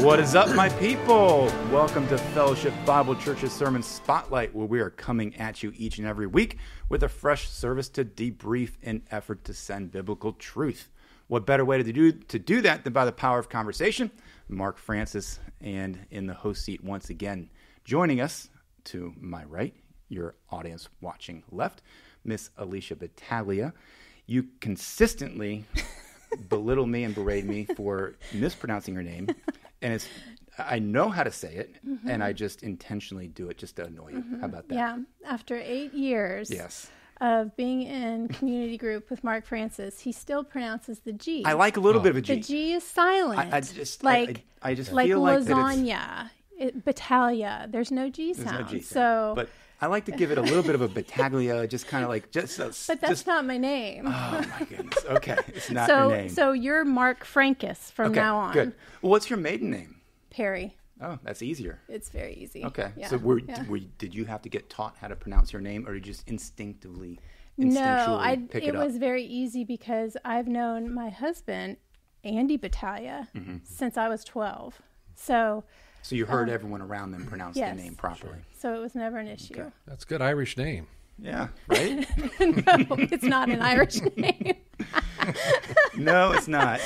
[0.00, 1.46] What is up, my people?
[1.72, 6.06] Welcome to Fellowship Bible Church's Sermon Spotlight, where we are coming at you each and
[6.06, 6.58] every week
[6.90, 10.90] with a fresh service to debrief in effort to send biblical truth.
[11.28, 14.10] What better way to do to do that than by the power of conversation?
[14.48, 17.50] Mark Francis, and in the host seat once again,
[17.84, 18.50] joining us
[18.84, 19.74] to my right,
[20.10, 21.80] your audience watching left,
[22.22, 23.72] Miss Alicia Battaglia.
[24.26, 25.64] You consistently
[26.50, 29.28] belittle me and berate me for mispronouncing your name,
[29.82, 30.08] and it's
[30.58, 32.08] I know how to say it, Mm-hmm.
[32.08, 34.24] and I just intentionally do it just to annoy you.
[34.40, 34.74] How about that?
[34.74, 36.88] Yeah, after eight years Yes.
[37.20, 41.44] of being in community group with Mark Francis, he still pronounces the G.
[41.44, 42.34] I like a little bit of a G.
[42.36, 43.38] the G is silent.
[43.52, 47.70] I, I just like I, I just like feel like it's, lasagna, it, battalia.
[47.70, 48.64] There's no G there's sound.
[48.66, 48.84] no G sound.
[48.84, 49.48] so, but
[49.80, 52.30] I like to give it a little bit of a battaglia, just kind of like
[52.30, 52.58] just.
[52.58, 54.04] but that's just, not my name.
[54.06, 54.10] Oh
[54.58, 55.04] my goodness.
[55.04, 56.28] Okay, it's not so, your name.
[56.30, 58.52] so you're Mark Francis from okay, now on.
[58.52, 58.74] good.
[59.02, 60.00] Well, what's your maiden name?
[60.30, 60.76] Perry.
[61.00, 61.78] Oh, that's easier.
[61.90, 62.64] It's very easy.
[62.64, 62.90] Okay.
[62.96, 63.64] Yeah, So were, yeah.
[63.68, 66.12] were, did you have to get taught how to pronounce your name, or did you
[66.14, 67.20] just instinctively,
[67.58, 68.38] No, I.
[68.52, 71.76] It it, was very easy because I've known my husband,
[72.24, 73.56] Andy Battaglia, Mm-hmm.
[73.64, 74.80] since I was 12.
[75.14, 75.64] So,
[76.06, 77.74] So you heard everyone around them pronounce yes.
[77.74, 78.38] their name properly.
[78.56, 79.54] so it was never an issue.
[79.54, 79.70] Okay.
[79.88, 80.86] That's a good Irish name.
[81.18, 81.48] Yeah.
[81.66, 82.06] Right?
[82.38, 84.54] no, it's not an Irish name.
[85.96, 86.78] no, it's not.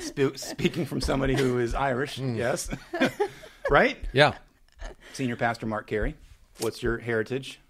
[0.00, 2.34] Spe- speaking from somebody who is Irish, Hmm.
[2.34, 2.68] yes.
[3.70, 3.96] right?
[4.12, 4.34] Yeah.
[5.12, 6.16] Senior Pastor Mark Carey.
[6.58, 7.60] What's your heritage?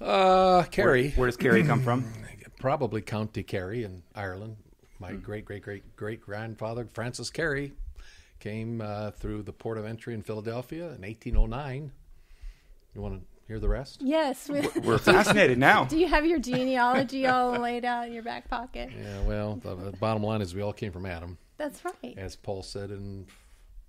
[0.00, 2.04] Uh, Where, Kerry, where does Carey come from?
[2.60, 4.54] probably County Kerry in Ireland.
[5.00, 7.72] My great great great great grandfather Francis Carey
[8.40, 11.92] came uh, through the port of entry in Philadelphia in 1809.
[12.94, 14.00] You want to hear the rest?
[14.02, 14.48] yes.
[14.48, 15.84] we- We're fascinated now.
[15.84, 18.90] Do you have your genealogy all laid out in your back pocket?
[18.96, 19.20] Yeah.
[19.22, 22.14] Well, the, the bottom line is we all came from Adam, That's right.
[22.16, 23.26] as Paul said in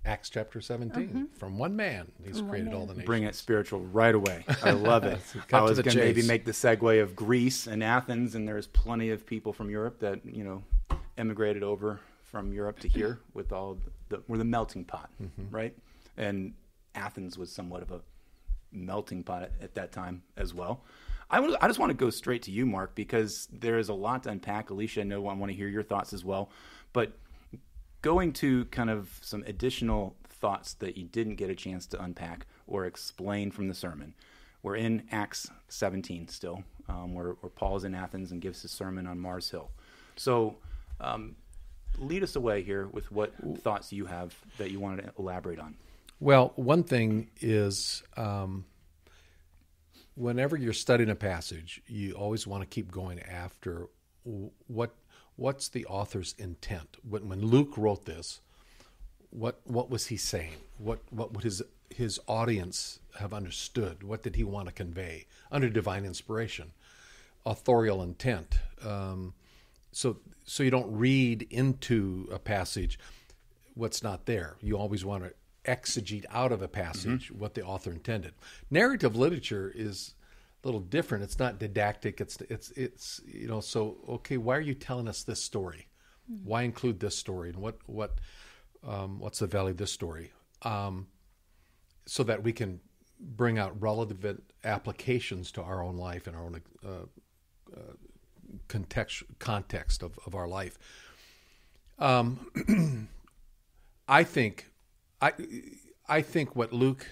[0.04, 1.28] Acts chapter 17.
[1.38, 3.06] From one man, he's From one created all the nations.
[3.06, 4.44] Bring it spiritual right away.
[4.62, 5.18] I love it.
[5.52, 9.10] I was going to maybe make the segue of Greece and Athens, and there's plenty
[9.10, 10.62] of people from Europe that you know
[11.18, 11.98] emigrated over
[12.36, 15.54] from Europe to here with all the we're the melting pot, Mm-hmm.
[15.54, 15.74] right?
[16.16, 16.54] And
[16.94, 18.00] Athens was somewhat of a
[18.72, 20.82] melting pot at, at that time as well.
[21.28, 24.28] I just want to go straight to you, Mark, because there is a lot to
[24.30, 24.70] unpack.
[24.70, 26.50] Alicia, I know I want to hear your thoughts as well,
[26.92, 27.18] but
[28.02, 32.46] going to kind of some additional thoughts that you didn't get a chance to unpack
[32.68, 34.14] or explain from the sermon.
[34.62, 38.70] We're in Acts 17 still, um, where, where Paul is in Athens and gives his
[38.70, 39.70] sermon on Mars Hill.
[40.14, 40.56] So,
[41.00, 41.34] um,
[41.98, 45.76] lead us away here with what thoughts you have that you wanted to elaborate on.
[46.18, 48.64] Well, one thing is um,
[50.14, 53.88] whenever you're studying a passage, you always want to keep going after
[54.66, 54.94] what
[55.36, 56.96] what's the author's intent.
[57.08, 58.40] When, when Luke wrote this,
[59.30, 60.56] what what was he saying?
[60.78, 64.02] What what would his his audience have understood?
[64.02, 66.72] What did he want to convey under divine inspiration,
[67.44, 68.58] authorial intent?
[68.82, 69.34] Um,
[69.96, 72.98] so so you don't read into a passage
[73.74, 74.56] what's not there.
[74.60, 75.32] You always want to
[75.70, 78.34] exegete out of a passage what the author intended.
[78.70, 80.14] Narrative literature is
[80.62, 81.24] a little different.
[81.24, 82.20] It's not didactic.
[82.20, 83.60] It's it's it's you know.
[83.60, 85.88] So okay, why are you telling us this story?
[86.44, 87.48] Why include this story?
[87.48, 88.18] And what what
[88.86, 90.30] um, what's the value of this story?
[90.60, 91.06] Um,
[92.04, 92.80] so that we can
[93.18, 96.88] bring out relevant applications to our own life and our own uh,
[97.74, 97.94] uh,
[98.68, 100.78] context context of, of our life.
[101.98, 103.08] Um,
[104.08, 104.70] I think,
[105.20, 105.32] I
[106.08, 107.06] I think what Luke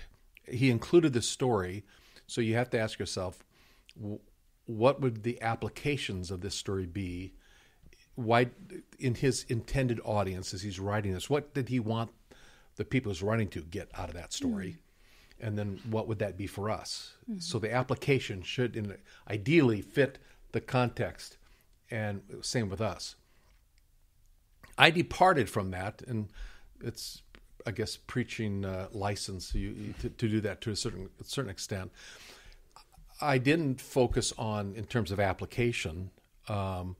[0.46, 1.84] he included the story,
[2.26, 3.44] so you have to ask yourself,
[4.66, 7.34] what would the applications of this story be?
[8.14, 8.50] Why,
[8.98, 12.10] in his intended audience, as he's writing this, what did he want
[12.76, 14.78] the people he's writing to get out of that story?
[15.40, 17.14] And then what would that be for us?
[17.40, 18.96] So the application should, in,
[19.28, 20.18] ideally, fit
[20.52, 21.36] the context,
[21.94, 23.14] and same with us.
[24.76, 26.28] I departed from that, and
[26.80, 27.22] it's,
[27.64, 31.50] I guess, preaching uh, license you, to, to do that to a certain a certain
[31.50, 31.92] extent.
[33.20, 36.10] I didn't focus on, in terms of application,
[36.48, 36.96] um,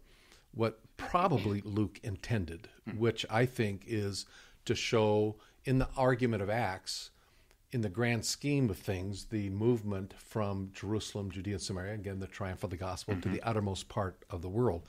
[0.53, 4.27] what probably Luke intended, which I think is
[4.65, 7.11] to show in the argument of Acts,
[7.75, 12.29] in the grand scheme of things, the movement from Jerusalem, Judea, and Samaria, again, the
[12.29, 13.49] triumph of the gospel, to the mm-hmm.
[13.49, 14.87] uttermost part of the world.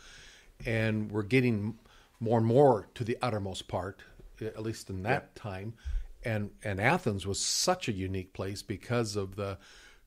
[0.68, 1.80] And we're getting
[2.20, 4.02] more and more to the uttermost part,
[4.40, 5.74] at least in that time.
[6.24, 9.58] And, and Athens was such a unique place because of the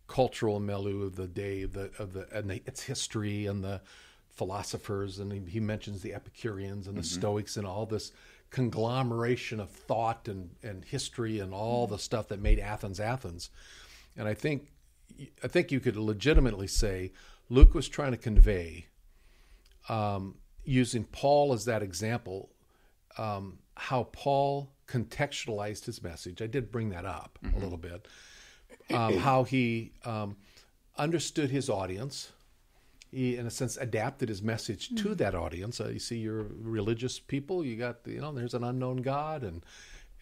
[0.07, 3.81] cultural milieu of the day, of the, of the, and the, its history and the
[4.31, 5.19] philosophers.
[5.19, 7.19] And he, he mentions the Epicureans and the mm-hmm.
[7.21, 8.13] Stoics and all this
[8.51, 13.51] conglomeration of thought and, and history and all the stuff that made Athens Athens.
[14.17, 14.69] And I think
[15.43, 17.13] I think you could legitimately say
[17.49, 18.87] Luke was trying to convey,
[19.89, 22.51] um, using Paul as that example,
[23.17, 26.41] um, how Paul contextualized his message.
[26.41, 28.07] I did bring that up a little bit.
[28.91, 30.37] Um, how he um,
[30.97, 32.33] understood his audience.
[33.11, 35.81] He, in a sense, adapted his message to that audience.
[35.81, 37.65] Uh, you see, your religious people.
[37.65, 39.65] You got, you know, there's an unknown God, and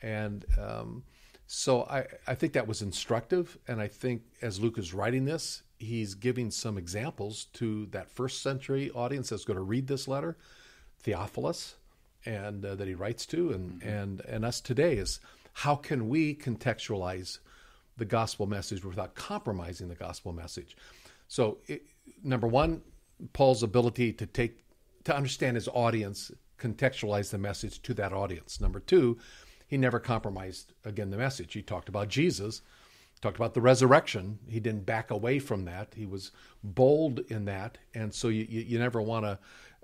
[0.03, 1.03] and um,
[1.47, 3.59] so I, I think that was instructive.
[3.67, 8.43] And I think as Luke is writing this, he's giving some examples to that first
[8.43, 10.37] century audience that's going to read this letter,
[11.01, 11.77] Theophilus,
[12.25, 15.21] and uh, that he writes to, and and and us today is
[15.53, 17.39] how can we contextualize
[17.97, 20.77] the gospel message without compromising the gospel message.
[21.29, 21.83] So, it,
[22.23, 22.83] number one,
[23.33, 24.59] Paul's ability to take
[25.05, 28.61] to understand his audience, contextualize the message to that audience.
[28.61, 29.19] Number two,
[29.69, 31.53] he never compromised again the message.
[31.53, 32.63] He talked about Jesus,
[33.21, 34.39] talked about the resurrection.
[34.49, 35.93] He didn't back away from that.
[35.95, 36.33] He was
[36.65, 39.39] bold in that, and so you you, you never want to.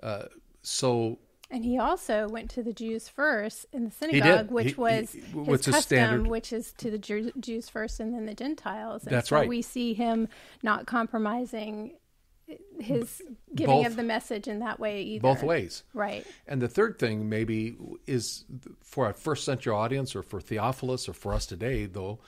[0.05, 0.25] Uh,
[0.61, 5.11] so And he also went to the Jews first in the synagogue, which He- was
[5.13, 6.27] he- his custom, standard?
[6.27, 9.03] which is to the Jew- Jews first and then the Gentiles.
[9.03, 9.47] And That's so right.
[9.47, 10.27] We see him
[10.63, 11.93] not compromising
[12.79, 13.21] his
[13.55, 15.21] giving both- of the message in that way either.
[15.21, 15.83] both ways.
[15.93, 16.25] Right.
[16.47, 17.75] And the third thing, maybe,
[18.07, 18.45] is
[18.81, 22.19] for a first century audience or for Theophilus or for us today, though,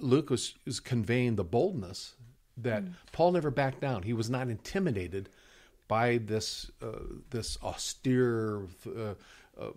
[0.00, 2.14] Luke was, was conveying the boldness
[2.56, 4.02] that Paul never backed down.
[4.02, 5.28] He was not intimidated
[5.88, 7.00] by this uh,
[7.30, 9.14] this austere, uh,
[9.60, 9.70] uh,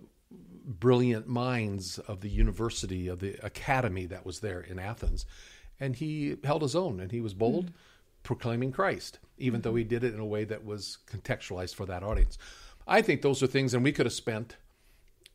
[0.66, 5.26] brilliant minds of the university, of the academy that was there in Athens.
[5.80, 7.72] And he held his own and he was bold,
[8.22, 12.04] proclaiming Christ, even though he did it in a way that was contextualized for that
[12.04, 12.38] audience.
[12.88, 14.58] I think those are things, and we could have spent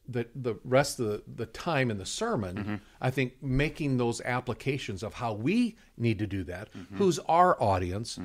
[0.08, 5.02] the the rest of the, the time in the sermon, I think making those applications
[5.02, 6.68] of how we need to do that.
[6.94, 8.18] Who's our audience?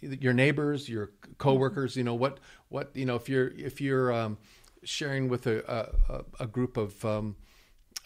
[0.00, 1.96] Your neighbors, your coworkers.
[1.96, 2.38] You know what
[2.68, 4.38] what you know if you're if you're um,
[4.84, 7.36] sharing with a a, a group of um,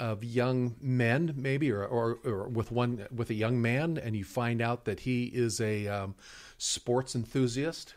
[0.00, 4.24] of young men, maybe, or, or or with one with a young man, and you
[4.24, 6.14] find out that he is a um,
[6.62, 7.94] sports enthusiast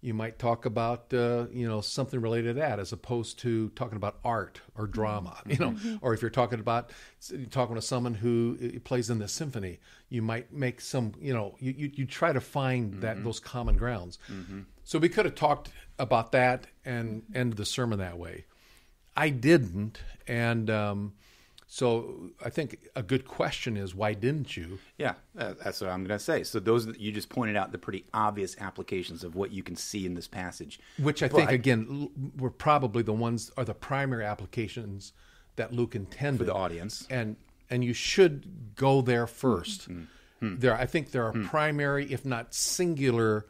[0.00, 3.96] you might talk about uh, you know something related to that as opposed to talking
[3.96, 6.90] about art or drama you know or if you're talking about
[7.28, 11.34] you're talking to someone who uh, plays in the symphony you might make some you
[11.34, 14.18] know you, you, you try to find that those common grounds.
[14.84, 18.44] So we could have talked about that and ended the sermon that way.
[19.16, 19.98] I didn't
[20.28, 21.14] and um,
[21.78, 21.86] so
[22.44, 22.68] i think
[23.02, 26.38] a good question is why didn't you Yeah, that's what I'm going to say.
[26.50, 30.02] So those you just pointed out the pretty obvious applications of what you can see
[30.08, 32.10] in this passage, which I think again
[32.42, 35.12] were probably the ones are the primary applications
[35.56, 37.06] that Luke intended for the audience.
[37.10, 37.36] and
[37.70, 38.36] and you should
[38.86, 39.80] go there 1st
[40.42, 40.60] Mm-hmm.
[40.62, 41.44] There, I think there are Hmm.
[41.56, 43.46] primary, if not singular,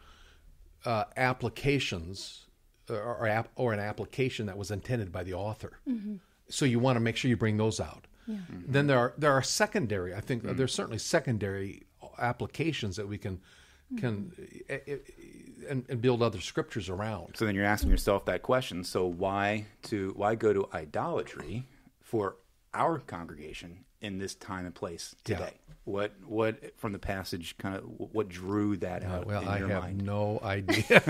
[0.84, 2.46] uh, applications
[2.88, 5.72] or or, app, or an application that was intended by the author.
[6.48, 8.06] So you want to make sure you bring those out.
[8.28, 8.72] Mm-hmm.
[8.72, 10.14] Then there are there are secondary.
[10.14, 10.56] I think Hmm.
[10.56, 11.82] there's certainly secondary
[12.18, 13.40] applications that we can
[13.98, 14.32] can
[14.68, 14.96] eh, eh,
[15.68, 17.36] and, and build other scriptures around.
[17.36, 18.82] So then you're asking yourself that question.
[18.84, 21.64] So why to why go to idolatry
[22.02, 22.36] for
[22.74, 25.36] our congregation in this time and place Yeah.
[25.38, 25.52] today?
[25.84, 29.68] What what from the passage kind of what drew that out Well, in I your
[29.68, 30.02] have mind?
[30.04, 31.00] no idea.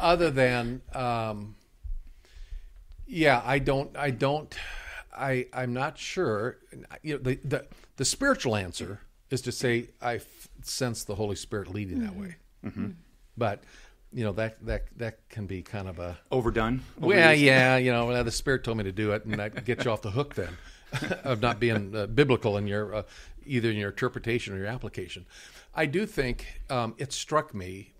[0.00, 1.56] Other than, um,
[3.06, 4.54] yeah, I don't, I don't,
[5.16, 6.58] I, I'm not sure.
[7.02, 7.66] You know, the, the
[7.96, 12.36] the spiritual answer is to say I f- sense the Holy Spirit leading that way.
[12.64, 12.90] Mm-hmm.
[13.36, 13.62] But
[14.12, 16.82] you know that that that can be kind of a Overdone.
[16.98, 17.40] well, Overused?
[17.40, 19.90] yeah, you know, well, the Spirit told me to do it, and that gets you
[19.90, 20.56] off the hook then
[21.24, 23.02] of not being uh, biblical in your uh,
[23.46, 25.26] either in your interpretation or your application.
[25.74, 27.92] I do think um, it struck me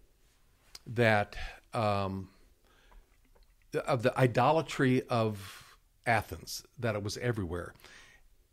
[0.86, 1.34] that
[1.72, 2.28] um,
[3.86, 5.63] of the idolatry of
[6.06, 7.74] Athens that it was everywhere.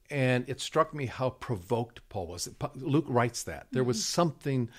[0.10, 2.50] And it struck me how provoked Paul was.
[2.76, 3.68] Luke writes that.
[3.72, 4.14] There was mm-hmm.
[4.14, 4.70] something,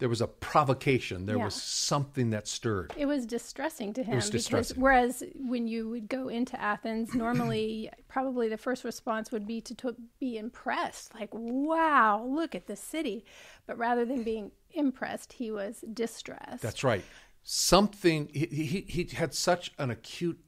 [0.00, 1.46] there was a provocation, there Yeah.
[1.46, 2.92] was something that stirred.
[2.98, 4.82] It was distressing to him was because distressing.
[4.82, 9.74] whereas when you would go into Athens, normally probably the first response would be to,
[9.76, 13.24] to be impressed, like, wow, look at this city.
[13.66, 16.62] But rather than being impressed, he was distressed.
[16.62, 17.04] That's right.
[17.44, 20.38] Something he, he he had such an acute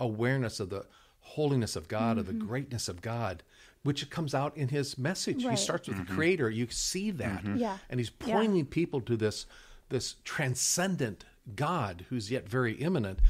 [0.00, 0.86] awareness of the
[1.20, 3.42] holiness of God, of the greatness of God,
[3.82, 5.42] which comes out in his message.
[5.44, 6.50] He starts with the Creator.
[6.50, 7.78] You see that, Yeah.
[7.90, 8.34] and he's Yeah.
[8.34, 9.46] pointing people to this
[9.90, 11.24] this transcendent
[11.56, 13.20] God who's yet very immanent.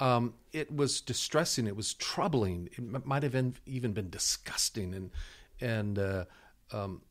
[0.00, 1.66] um, it was distressing.
[1.66, 2.68] It was troubling.
[2.72, 5.10] It m- might have been, even been disgusting, and
[5.60, 6.24] and uh,
[6.70, 7.02] um,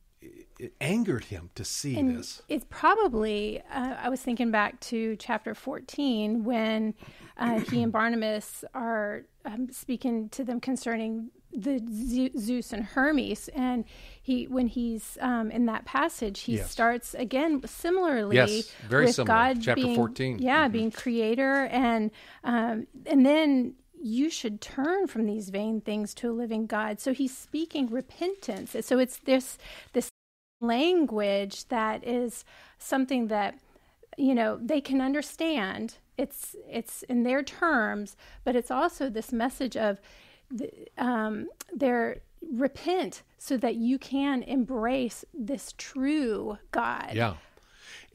[0.59, 2.41] it, angered him to see And this.
[2.49, 6.93] It's probably, uh, I was thinking back to chapter 14 when
[7.37, 13.47] uh, he and Barnabas are um, speaking to them concerning the Ze- Zeus and Hermes.
[13.49, 13.85] And
[14.21, 16.71] he, when he's um, in that passage, he Yes.
[16.71, 19.35] starts again similarly Yes, very with similar.
[19.53, 20.39] God Chapter being, 14.
[20.39, 21.65] Yeah, being creator.
[21.67, 22.11] And,
[22.43, 26.99] um, and then you should turn from these vain things to a living God.
[26.99, 28.75] So he's speaking repentance.
[28.81, 29.57] So it's this,
[29.93, 30.09] this
[30.59, 32.43] language that is
[32.79, 33.59] something that
[34.17, 39.77] you know they can understand it's it's in their terms but it's also this message
[39.77, 40.01] of
[40.49, 42.21] the, um, their
[42.53, 47.35] repent so that you can embrace this true god Yeah,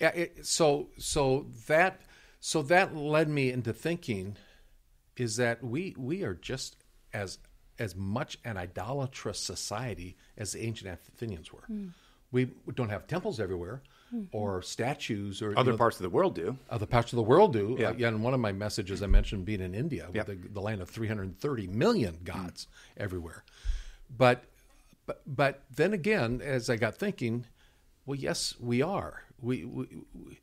[0.01, 0.09] yeah.
[0.11, 2.01] It, so so that
[2.41, 4.37] so that led me into thinking
[5.17, 6.77] is that we we are just
[7.13, 7.39] as
[7.79, 11.65] as much an idolatrous society as the ancient Athenians were.
[12.33, 14.25] We don't have temples everywhere hmm.
[14.33, 16.57] or statues or you Other know, parts of the world do.
[16.71, 17.77] other parts of the world do.
[17.79, 17.89] Yeah.
[17.91, 20.27] Uh, yeah, and one of my messages I mentioned being in India, Yep.
[20.27, 22.25] the, the land of 330 million hmm.
[22.25, 23.45] gods everywhere.
[24.17, 24.45] But,
[25.07, 27.47] but, but then again, as I got thinking,
[28.07, 29.25] well, yes, we are.
[29.41, 30.39] We, we, we,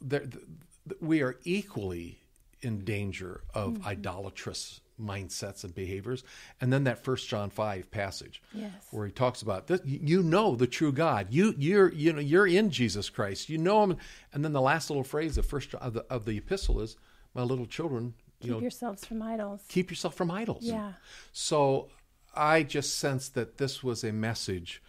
[0.00, 0.44] there- th-
[0.88, 2.18] th- we are equally
[2.60, 3.86] in danger of hmm.
[3.86, 6.24] idolatrous mindsets and behaviors.
[6.60, 8.72] And then that First John five passage, Yes.
[8.90, 11.28] where he talks about this, you know the true God.
[11.30, 13.48] You you're you know you're in Jesus Christ.
[13.48, 13.96] You know him.
[14.32, 16.96] And then the last little phrase of first of the, of the epistle is,
[17.34, 20.92] "My little children, you keep know, yourselves from idols keep yourself from idols." Yeah.
[21.32, 21.88] So
[22.34, 24.82] I just sensed that this was a message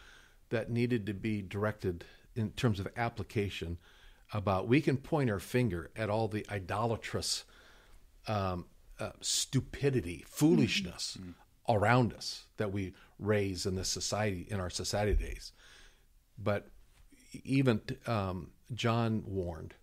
[0.50, 3.78] that needed to be directed in terms of application
[4.34, 7.44] about we can point our finger at all the idolatrous
[8.28, 8.66] um,
[9.00, 11.18] uh, stupidity, foolishness
[11.68, 15.51] around us that we raise in this society, in our society days.
[16.38, 16.68] But
[17.44, 19.75] even um, John warned,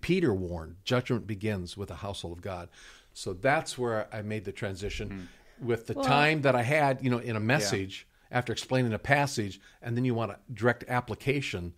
[0.00, 2.68] Peter warned, judgment begins with the household of God.
[3.12, 5.28] So that's where I made the transition
[5.60, 9.60] with the time that I had, you know, in a message after explaining a passage,
[9.82, 11.74] and then you want a direct application.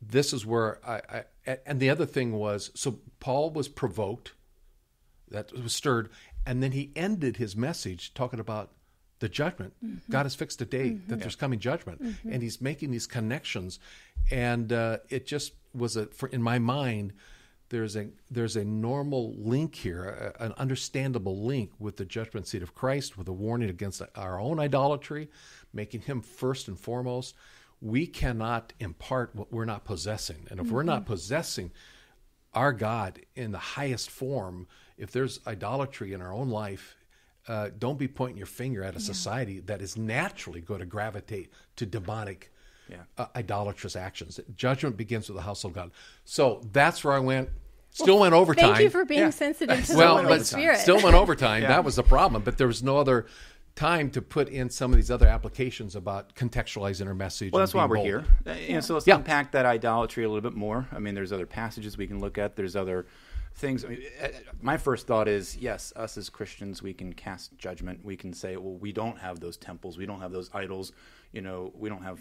[0.00, 4.32] This is where I, I and the other thing was so Paul was provoked
[5.32, 6.10] that was stirred.
[6.46, 8.70] And then he ended his message talking about
[9.22, 9.72] the judgment.
[9.82, 10.12] Mm-hmm.
[10.12, 11.18] God has fixed a day that mm-hmm.
[11.20, 12.32] there's coming judgment, mm-hmm.
[12.32, 13.78] and he's making these connections.
[14.30, 17.14] And uh, it just was a for in my mind.
[17.68, 22.62] There's a there's a normal link here, a, an understandable link with the judgment seat
[22.62, 25.30] of Christ, with a warning against our own idolatry,
[25.72, 27.34] making Him first and foremost.
[27.80, 31.70] We cannot impart what we're not possessing, and if we're not possessing
[32.54, 34.66] our God in the highest form,
[35.02, 36.96] if there's idolatry in our own life,
[37.48, 41.50] uh, don't be pointing your finger at a society that is naturally going to gravitate
[41.74, 42.52] to demonic,
[42.88, 42.98] Yeah.
[43.18, 44.38] uh, idolatrous actions.
[44.56, 45.90] Judgment begins with the house of God.
[46.24, 47.48] So that's where I went.
[47.90, 48.74] Still went overtime.
[48.74, 49.30] thank you for being Yeah.
[49.30, 51.62] sensitive to well, the Holy Spirit still went overtime.
[51.62, 51.68] Yeah.
[51.68, 52.42] That was the problem.
[52.42, 53.26] But there was no other
[53.74, 57.52] time to put in some of these other applications about contextualizing our message.
[57.52, 58.06] Well, that's why we're bold.
[58.06, 58.24] here.
[58.46, 59.16] Uh, you so let's Yeah.
[59.16, 60.86] unpack that idolatry a little bit more.
[60.92, 62.54] I mean, there's other passages we can look at.
[62.54, 63.06] There's other
[63.54, 63.84] things.
[63.84, 64.28] I mean, uh,
[64.60, 68.04] my first thought is, yes, us as Christians, we can cast judgment.
[68.04, 69.98] We can say, well, we don't have those temples.
[69.98, 70.92] We don't have those idols.
[71.32, 72.20] You know, we don't have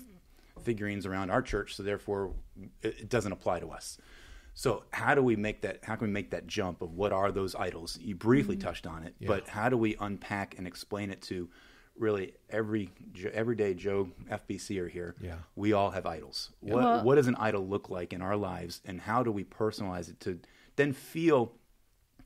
[0.64, 2.34] figurines around our church, so therefore,
[2.82, 3.98] it, it doesn't apply to us.
[4.54, 5.80] So, how do we make that?
[5.84, 7.98] How can we make that jump of what are those idols?
[8.02, 11.50] You briefly touched on it, but how do we unpack and explain it to
[11.98, 12.90] really every
[13.34, 15.16] everyday Joe FBCer here?
[15.22, 15.36] Yeah.
[15.56, 16.50] we all have idols.
[16.60, 19.46] What Well- what does an idol look like in our lives, and how do we
[19.46, 20.40] personalize it to
[20.76, 21.54] then feel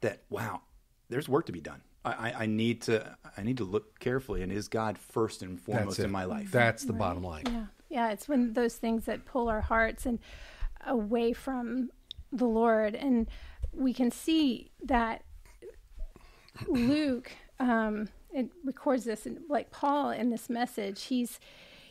[0.02, 0.62] that wow,
[1.10, 1.82] there's work to be done.
[2.04, 5.60] I, I, I need to I need to look carefully, and is God first and
[5.60, 6.52] foremost in my life?
[6.52, 7.44] That's the bottom line.
[7.46, 8.12] Yeah, yeah.
[8.12, 10.20] It's when those things that pull our hearts and
[10.86, 11.90] away from
[12.32, 13.28] the Lord, and
[13.74, 15.24] we can see that
[16.68, 21.40] Luke um, it records this, and like Paul in this message, he's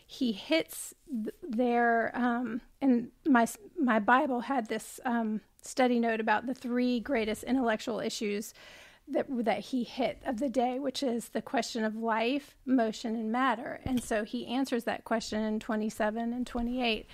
[0.06, 3.46] he hits th- their um, and my
[3.78, 8.52] my Bible had this um, study note about the three greatest intellectual issues
[9.08, 13.32] that that he hit of the day, which is the question of life, motion, and
[13.32, 13.80] matter.
[13.84, 17.06] And so he answers that question in 27 and 28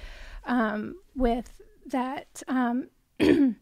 [0.47, 2.43] um, with that.
[2.49, 2.89] Um,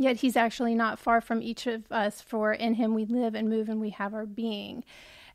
[0.00, 3.50] Yet he's actually not far from each of us, for in him we live and
[3.50, 4.82] move and we have our being.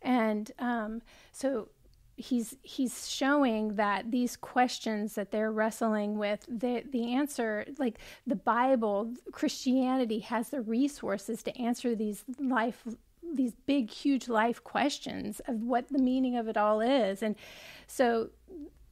[0.02, 1.70] And um, so
[2.18, 8.36] he's he's showing that these questions that they're wrestling with the the answer like the
[8.36, 12.86] bible christianity has the resources to answer these life
[13.34, 17.22] these big huge life questions of what the meaning of it all is.
[17.22, 17.36] And
[17.88, 18.30] so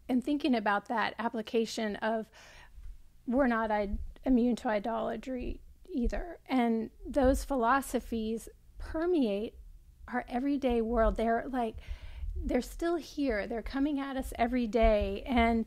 [0.10, 2.30] in thinking about that application of
[3.28, 3.72] we're not
[4.26, 5.62] immune to idolatry
[5.92, 6.40] either.
[6.48, 9.56] And those philosophies permeate
[10.08, 11.16] our everyday world.
[11.16, 11.76] They're like
[12.36, 13.48] they're still here.
[13.48, 15.24] They're coming at us every day.
[15.26, 15.66] And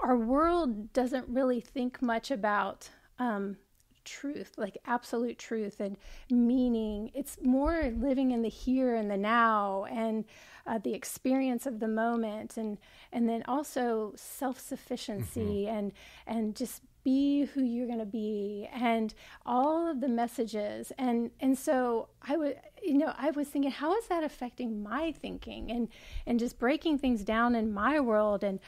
[0.00, 3.56] our world doesn't really think much about um,
[4.04, 5.96] truth, like absolute truth and
[6.30, 7.10] meaning.
[7.14, 10.24] It's more living in the here and the now and
[10.66, 12.78] uh, the experience of the moment, and
[13.12, 15.76] and then also self sufficiency mm-hmm.
[15.76, 15.92] and
[16.26, 19.14] and just be who you're going to be and
[19.46, 20.92] all of the messages.
[20.98, 25.12] And and so i would you know i was thinking how is that affecting my
[25.12, 25.88] thinking and
[26.26, 28.42] and just breaking things down in my world?
[28.42, 28.58] And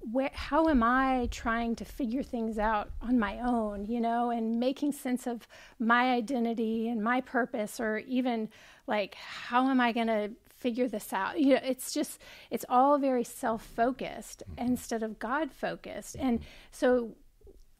[0.00, 4.58] where how am i trying to figure things out on my own you know and
[4.58, 5.46] making sense of
[5.78, 8.48] my identity and my purpose or even
[8.86, 11.40] like how am i going to figure this out?
[11.40, 14.66] You know it's just it's all very self-focused mm-hmm.
[14.66, 17.14] instead of god focused and so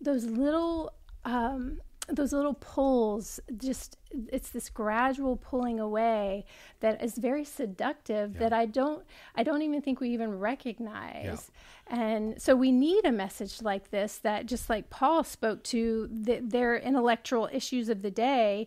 [0.00, 0.92] those little
[1.24, 1.80] um,
[2.12, 6.44] those little pulls just it's this gradual pulling away
[6.80, 8.40] that is very seductive yeah.
[8.40, 9.04] that i don't
[9.36, 11.50] i don't even think we even recognize
[11.88, 11.96] yeah.
[11.96, 16.40] and so we need a message like this that just like paul spoke to the,
[16.40, 18.66] their intellectual issues of the day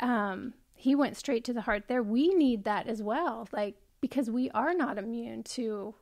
[0.00, 4.30] um, he went straight to the heart there we need that as well like because
[4.30, 5.94] we are not immune to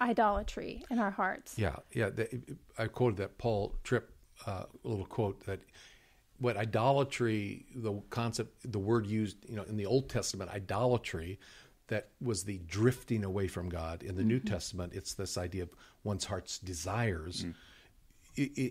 [0.00, 1.58] idolatry in our hearts.
[1.58, 2.10] Yeah, yeah.
[2.10, 2.42] The,
[2.78, 4.10] I quoted that Paul Tripp
[4.46, 5.60] uh, little quote that
[6.38, 11.38] what idolatry, the concept, the word used, you know, in the Old Testament, idolatry,
[11.88, 14.02] that was the drifting away from God.
[14.02, 14.28] In the mm-hmm.
[14.28, 15.70] New Testament, it's this idea of
[16.04, 17.44] one's heart's desires.
[17.44, 17.54] Mm.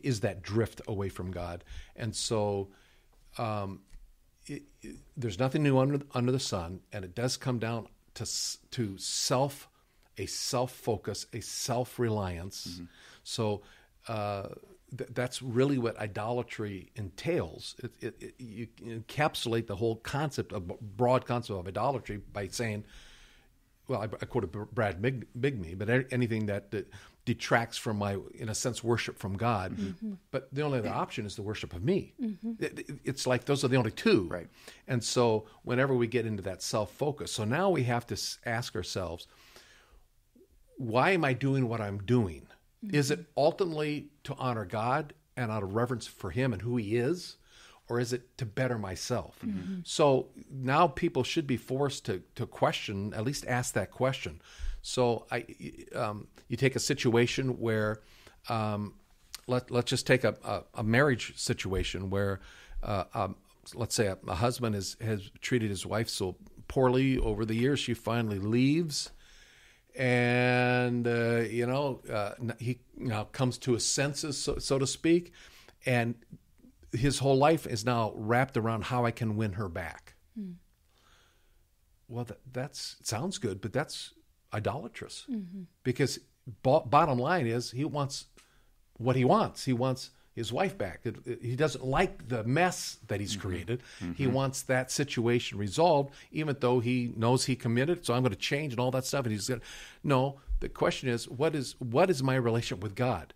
[0.03, 1.63] Is that drift away from God?
[1.95, 2.69] And so,
[3.37, 3.81] um,
[4.45, 8.25] it, it, there's nothing new under under the sun, and it does come down to
[8.71, 9.67] to self,
[10.17, 12.67] a self focus, a self reliance.
[12.67, 12.85] Mm-hmm.
[13.23, 13.61] So.
[14.07, 14.49] Uh,
[14.95, 17.73] th- that's really what idolatry entails.
[17.83, 22.85] It, it, it, you encapsulate the whole concept of broad concept of idolatry by saying,
[23.87, 26.87] well, I, I quoted Brad Big, Bigney, but anything that, that,
[27.25, 29.75] detracts from my, in a sense, worship from God.
[29.75, 30.13] Mm-hmm.
[30.31, 32.13] But the only other option is the worship of me.
[32.21, 32.51] Mm-hmm.
[32.59, 34.27] It, it's like those are the only two.
[34.29, 34.47] Right.
[34.87, 38.75] And so whenever we get into that self focus, so now we have to ask
[38.75, 39.27] ourselves,
[40.77, 42.47] why am I doing what I'm doing?
[42.83, 42.95] Mm-hmm.
[42.95, 46.95] Is it ultimately to honor God and out of reverence for Him and who He
[46.95, 47.37] is?
[47.87, 49.37] Or is it to better myself?
[49.45, 49.81] Mm-hmm.
[49.83, 54.41] So now people should be forced to, to question, at least ask that question.
[54.81, 55.45] So I,
[55.93, 58.01] um, you take a situation where,
[58.49, 58.95] um,
[59.45, 62.39] let, let's just take a, a, a marriage situation where,
[62.81, 63.35] uh, um,
[63.75, 67.79] let's say a, a husband is, has treated his wife so poorly over the years,
[67.79, 69.11] she finally leaves
[69.97, 74.87] and uh, you know uh, he you know, comes to his senses, so, so, to
[74.87, 75.33] speak,
[75.85, 76.15] and
[76.91, 80.15] his whole life is now wrapped around how I can win her back.
[80.39, 80.55] Mm.
[82.07, 84.13] Well, that that's sounds good, but that's
[84.53, 85.63] idolatrous mm-hmm.
[85.83, 86.19] because
[86.63, 88.25] bo- bottom line is he wants
[88.97, 89.65] what he wants.
[89.65, 90.99] He wants his wife back.
[91.05, 93.47] It, it, he doesn't like the mess that he's mm-hmm.
[93.47, 93.83] created.
[94.01, 94.13] Mm-hmm.
[94.13, 98.05] He wants that situation resolved, even though he knows he committed.
[98.05, 99.25] So I'm going to change and all that stuff.
[99.25, 99.61] And he's going,
[100.03, 100.39] no.
[100.59, 103.33] The question is, what is what is my relationship with God?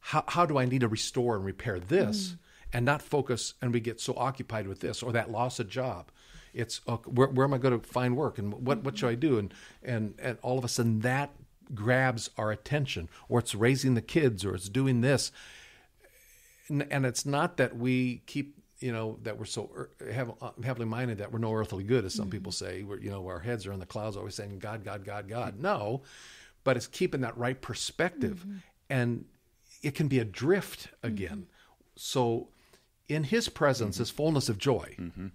[0.00, 2.38] How how do I need to restore and repair this, mm.
[2.72, 3.54] and not focus?
[3.60, 6.10] And we get so occupied with this or that loss of job.
[6.54, 8.84] It's uh, where, where am I going to find work and what mm-hmm.
[8.84, 9.38] what should I do?
[9.38, 11.30] And and and all of a sudden that
[11.74, 15.32] grabs our attention, or it's raising the kids, or it's doing this
[16.70, 19.88] and it's not that we keep you know that we're so
[20.64, 22.32] heavily minded that we're no earthly good as some mm-hmm.
[22.32, 25.04] people say we're you know our heads are in the clouds always saying god god
[25.04, 25.62] god god mm-hmm.
[25.62, 26.02] no
[26.64, 28.56] but it's keeping that right perspective mm-hmm.
[28.88, 29.24] and
[29.82, 31.94] it can be a drift again mm-hmm.
[31.96, 32.48] so
[33.08, 34.02] in his presence mm-hmm.
[34.02, 35.28] is fullness of joy mm-hmm.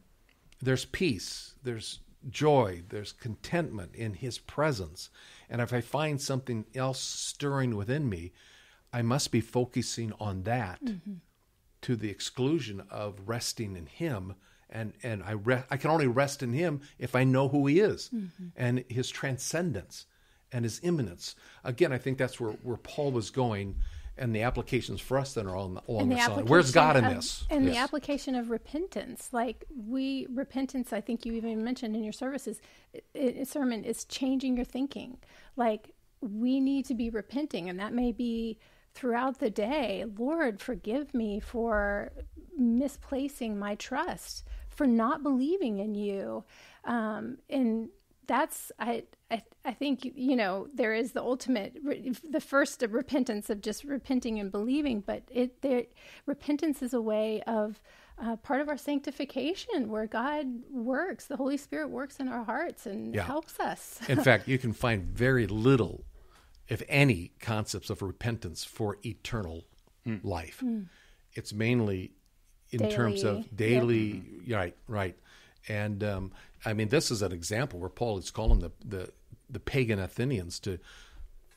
[0.62, 5.10] there's peace there's joy there's contentment in his presence
[5.50, 8.32] and if i find something else stirring within me
[8.96, 11.16] I must be focusing on that mm-hmm.
[11.82, 14.36] to the exclusion of resting in Him.
[14.70, 17.82] And, and I, re- I can only rest in Him if I know who He
[17.82, 18.48] is mm-hmm.
[18.56, 20.06] and His transcendence
[20.50, 21.36] and His immanence.
[21.66, 23.76] Again, I think that's where, where Paul was going
[24.18, 26.46] and the applications for us then are all along the this line.
[26.46, 27.42] Where's God in application this?
[27.42, 32.04] of- And the application of repentance, like we repentance, I think you even mentioned in
[32.06, 32.62] your services
[32.96, 33.02] i-
[33.42, 35.18] i- sermon, is changing your thinking.
[35.58, 38.58] Like we need to be repenting, and that may be
[38.96, 40.06] throughout the day.
[40.18, 42.12] Lord, forgive me for
[42.58, 46.44] misplacing my trust, for not believing in you,
[46.86, 47.90] um, and
[48.28, 51.78] that's I, I I think you know there is the ultimate
[52.28, 55.84] the first of repentance of just repenting and believing, but it there
[56.26, 57.80] repentance is a way of
[58.18, 62.86] uh, part of our sanctification where God works, the Holy Spirit works in our hearts
[62.86, 63.24] and Yeah.
[63.24, 64.00] helps us.
[64.08, 66.06] In fact, you can find very little,
[66.67, 69.65] if any, concepts of repentance for eternal
[70.04, 70.17] hmm.
[70.23, 70.60] life.
[70.60, 70.84] Hmm.
[71.34, 72.12] It's mainly
[72.71, 75.15] in terms of daily, right, right.
[75.67, 76.32] And um,
[76.65, 79.10] I mean, this is an example where Paul is calling the, the,
[79.49, 80.80] the pagan Athenians to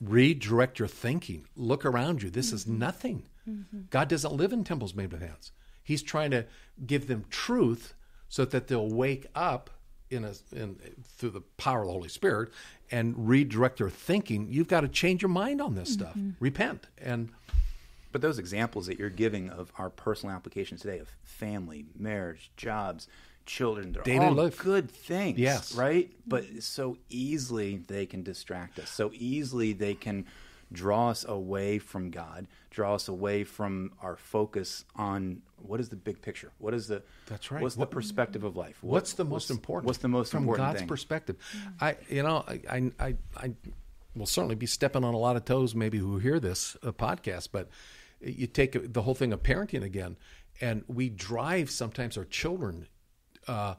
[0.01, 1.47] redirect your thinking.
[1.57, 2.31] Look around you.
[2.31, 2.79] This is mm-hmm.
[2.79, 3.23] nothing.
[3.49, 3.81] Mm-hmm.
[3.91, 5.53] God doesn't live in temples made with hands.
[5.83, 6.45] He's trying to
[6.87, 7.95] give them truth
[8.29, 9.71] so that they'll wake up
[10.11, 10.77] in a in
[11.17, 12.51] through the power of the Holy Spirit
[12.91, 14.49] and redirect their thinking.
[14.51, 16.11] You've got to change your mind on this stuff.
[16.17, 16.31] Mm-hmm.
[16.41, 17.31] Repent and
[18.13, 23.07] But those examples that you're giving of our personal applications today of family, marriage, jobs,
[23.45, 24.59] children, they're Daily all life.
[24.59, 25.39] good things.
[25.39, 25.75] Yes.
[25.75, 26.11] Right?
[26.27, 28.89] But so easily they can distract us.
[28.91, 30.27] So easily they can
[30.73, 35.97] draw us away from God, draw us away from our focus on what is the
[35.97, 36.53] big picture?
[36.59, 37.63] What is the That's right.
[37.63, 38.83] What's What- the perspective of life?
[38.83, 39.87] What- what's the most important?
[39.87, 40.89] What's the most from important God's thing?
[40.89, 41.37] perspective?
[41.81, 43.53] I, you know, I, I, I, I
[44.15, 47.49] will certainly be stepping on a lot of toes, maybe who hear this uh, podcast,
[47.53, 47.69] but
[48.21, 50.17] you take the whole thing of parenting again,
[50.61, 52.89] and we drive sometimes our children
[53.47, 53.75] uh,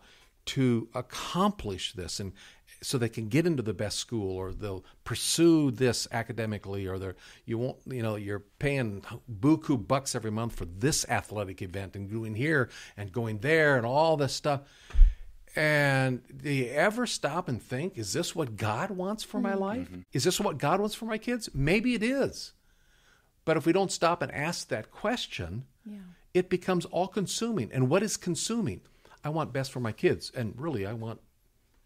[0.46, 2.32] to accomplish this, and
[2.82, 7.16] so they can get into the best school, or they'll pursue this academically, or they're
[7.46, 9.02] you won't, you know, you're paying
[9.40, 13.86] buku bucks every month for this athletic event, and going here and going there, and
[13.86, 14.62] all this stuff.
[15.56, 19.62] And do you ever stop and think, is this what God wants for my mm-hmm.
[19.62, 19.90] life?
[20.14, 21.50] Is this what God wants for my kids?
[21.54, 22.54] Maybe it is.
[23.46, 25.66] But if we don't stop and ask that question,
[26.36, 27.72] it becomes all consuming.
[27.74, 28.82] And what is consuming?
[29.24, 30.32] I want best for my kids.
[30.36, 31.20] And really, I want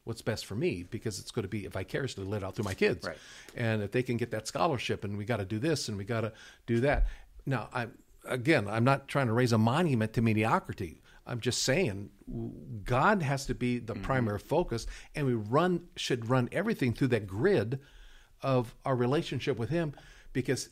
[0.03, 3.07] what's best for me because it's going to be vicariously lived out through my kids.
[3.07, 3.17] Right.
[3.55, 6.03] And if they can get that scholarship, and we got to do this and we
[6.03, 6.33] got to
[6.65, 7.07] do that.
[7.45, 7.93] Now, I'm
[8.25, 11.01] again, I'm not trying to raise a monument to mediocrity.
[11.25, 12.09] I'm just saying
[12.83, 14.03] God has to be the mm-hmm.
[14.03, 17.79] primary focus, and we run should run everything through that grid
[18.41, 19.93] of our relationship with Him,
[20.33, 20.69] because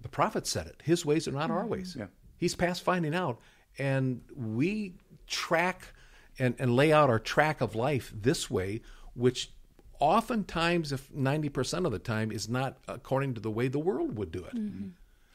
[0.00, 0.82] the prophet said it.
[0.82, 1.70] His ways are not our mm-hmm.
[1.70, 1.96] ways.
[1.98, 2.06] Yeah.
[2.38, 3.40] He's past finding out,
[3.78, 4.94] and we
[5.26, 5.92] track
[6.38, 8.80] and, and lay out our track of life this way,
[9.14, 9.52] which
[10.00, 14.16] oftentimes, if ninety percent of the time, is not according to the way the world
[14.16, 14.54] would do it.
[14.54, 14.88] Mm-hmm.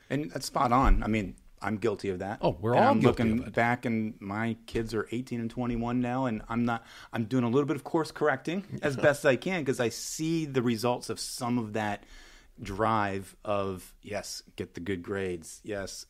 [0.09, 1.01] And that's spot on.
[1.03, 2.39] I mean, I'm guilty of that.
[2.41, 6.01] Oh, we're And all I'm guilty looking back, and my kids are 18 and 21
[6.01, 6.85] now, and I'm not.
[7.11, 10.45] I'm doing a little bit of course correcting as best I can because I see
[10.45, 12.03] the results of some of that
[12.61, 16.05] drive of yes, get the good grades, yes,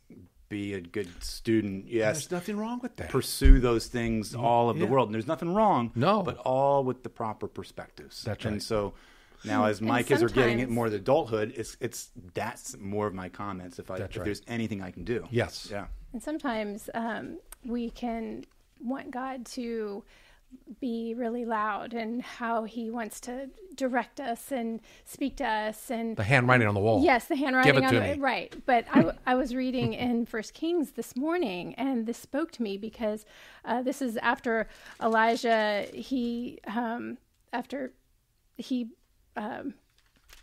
[0.53, 3.09] be a good student, yes, There's nothing wrong with that.
[3.09, 5.07] pursue those things all of the world.
[5.07, 6.21] And there's nothing wrong, No.
[6.21, 8.21] but all with the proper perspectives.
[8.21, 8.61] That's And right.
[8.61, 8.93] so
[9.43, 12.77] now, as my And kids are getting it sometimes- more to adulthood, it's it's that's
[12.77, 13.79] more of my comments.
[13.79, 14.25] If I That's if right.
[14.25, 15.69] there's anything I can do, Yes.
[15.71, 18.45] yeah, And sometimes um, we can
[18.79, 20.03] want God to
[20.79, 26.15] be really loud and how he wants to direct us and speak to us and
[26.17, 27.03] the handwriting on the wall.
[27.03, 28.19] Yes, the handwriting Give it on to the me.
[28.19, 28.55] right.
[28.65, 28.85] But
[29.25, 33.25] I was reading in First Kings this morning, and this spoke to me because
[33.65, 34.67] uh, this is after
[35.01, 35.87] Elijah.
[35.93, 37.17] He um,
[37.51, 37.93] after
[38.57, 38.89] he
[39.35, 39.73] um,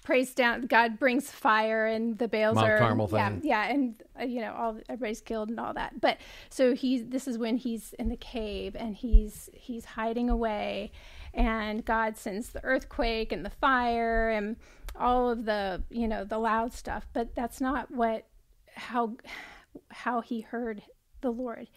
[0.03, 0.63] prays down.
[0.63, 3.41] God brings fire, and the Baals Mount are Carmel yeah, thing.
[3.45, 6.01] yeah, and uh, you know all everybody's killed and all that.
[6.01, 10.93] But so he's this is when he's in the cave and he's he's hiding away,
[11.35, 14.57] and God sends the earthquake and the fire and
[14.99, 17.07] all of the you know the loud stuff.
[17.13, 18.27] But that's not what
[18.75, 19.17] how
[19.91, 20.83] how he heard
[21.21, 21.69] the Lord.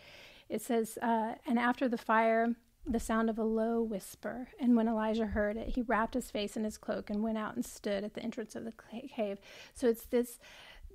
[0.49, 4.49] It says, uh, and after the fire, the sound of a low whisper.
[4.59, 7.55] And when Elijah heard it, he wrapped his face in his cloak and went out
[7.55, 8.73] and stood at the entrance of the
[9.15, 9.39] cave.
[9.73, 10.39] So it's this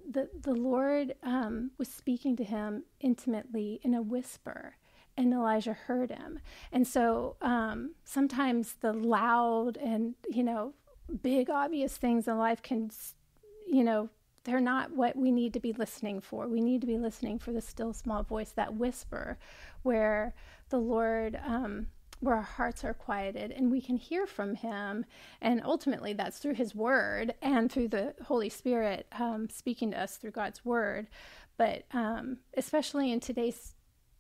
[0.09, 4.77] the, the Lord um, was speaking to him intimately in a whisper.
[5.17, 6.39] And Elijah heard him.
[6.73, 10.75] And so um, sometimes the loud and, you know,
[11.23, 12.91] big, obvious things in life can,
[13.67, 14.09] you know,
[14.45, 16.47] they're not what we need to be listening for.
[16.47, 19.39] We need to be listening for the still small voice, that whisper,
[19.83, 20.35] where
[20.69, 21.89] the Lord um,
[22.21, 25.05] where our hearts are quieted and we can hear from him
[25.41, 30.17] and ultimately that's through his word and through the holy spirit um, speaking to us
[30.17, 31.07] through god's word
[31.57, 33.75] but um, especially in today's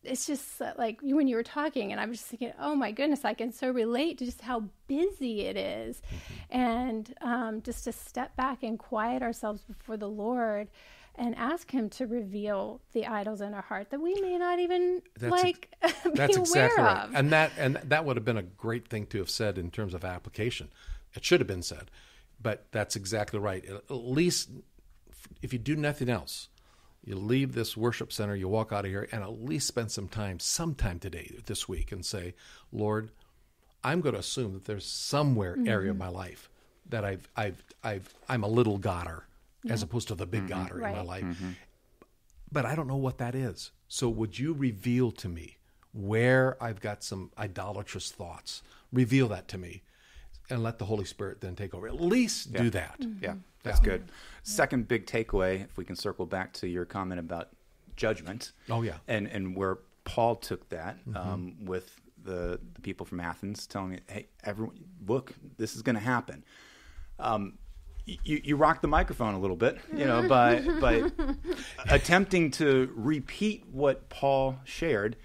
[0.05, 3.25] it's just like when you were talking and i was just thinking oh my goodness
[3.25, 6.01] i can so relate to just how busy it is.
[6.01, 6.59] Mm-hmm.
[6.59, 10.69] and um, just to step back and quiet ourselves before the lord
[11.19, 15.03] and ask him to reveal the idols in our heart that we may not even
[15.19, 17.05] That's like be That's aware exactly right.
[17.05, 19.71] of And that and that would have been a great thing to have said in
[19.71, 20.69] terms of application.
[21.15, 21.91] It should have been said,
[22.41, 23.65] but that's exactly right.
[23.67, 24.51] At least
[25.43, 26.49] if you do nothing else,
[27.05, 30.09] you leave this worship center, you walk out of here, and at least spend some
[30.09, 32.35] time, sometime today, this week, and say,
[32.71, 33.11] Lord,
[33.83, 36.05] I'm going to assume that there's somewhere area of mm-hmm.
[36.05, 36.51] my life
[36.89, 39.23] that I've I've I've I'm a little godder
[39.69, 41.07] as opposed to the big godder in my Right.
[41.07, 41.25] life
[42.51, 43.73] but I don't know what that is.
[43.89, 45.59] So would you reveal to me
[45.93, 48.63] where I've got some idolatrous thoughts?
[48.91, 49.83] Reveal that to me
[50.49, 51.87] and let the Holy Spirit then take over.
[51.87, 53.05] At least do that.
[53.21, 54.11] Yeah, that's good.
[54.43, 57.51] Second big takeaway, if we can circle back to your comment about
[57.97, 58.53] judgment.
[58.71, 58.97] Oh, yeah.
[59.07, 64.05] and and where Paul took that um, with the the people from Athens, telling it,
[64.09, 66.45] hey, everyone, look, this is going to happen.
[67.19, 67.59] Um,
[68.25, 71.11] you, you rocked the microphone a little bit, you know, by by
[71.91, 75.17] attempting to repeat what Paul shared